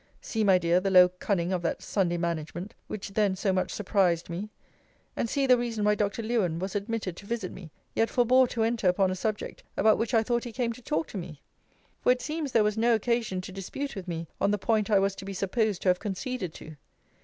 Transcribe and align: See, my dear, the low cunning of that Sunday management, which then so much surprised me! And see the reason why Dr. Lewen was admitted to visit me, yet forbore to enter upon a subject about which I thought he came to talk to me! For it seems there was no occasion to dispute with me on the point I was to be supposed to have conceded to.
See, 0.19 0.43
my 0.43 0.57
dear, 0.57 0.79
the 0.79 0.89
low 0.89 1.09
cunning 1.09 1.53
of 1.53 1.61
that 1.61 1.83
Sunday 1.83 2.17
management, 2.17 2.73
which 2.87 3.09
then 3.09 3.35
so 3.35 3.53
much 3.53 3.69
surprised 3.69 4.31
me! 4.31 4.49
And 5.15 5.29
see 5.29 5.45
the 5.45 5.59
reason 5.59 5.83
why 5.85 5.93
Dr. 5.93 6.23
Lewen 6.23 6.57
was 6.57 6.73
admitted 6.73 7.15
to 7.17 7.27
visit 7.27 7.51
me, 7.51 7.69
yet 7.93 8.09
forbore 8.09 8.47
to 8.49 8.63
enter 8.63 8.87
upon 8.89 9.11
a 9.11 9.15
subject 9.15 9.61
about 9.77 9.99
which 9.99 10.15
I 10.15 10.23
thought 10.23 10.43
he 10.43 10.51
came 10.51 10.73
to 10.73 10.81
talk 10.81 11.05
to 11.09 11.19
me! 11.19 11.43
For 12.01 12.11
it 12.11 12.21
seems 12.23 12.51
there 12.51 12.63
was 12.63 12.79
no 12.79 12.95
occasion 12.95 13.41
to 13.41 13.51
dispute 13.51 13.95
with 13.95 14.07
me 14.07 14.27
on 14.41 14.49
the 14.49 14.57
point 14.57 14.89
I 14.89 14.97
was 14.97 15.13
to 15.17 15.23
be 15.23 15.33
supposed 15.33 15.83
to 15.83 15.89
have 15.89 15.99
conceded 15.99 16.51
to. 16.55 16.77